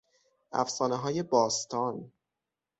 [0.51, 2.11] افسانههای باستان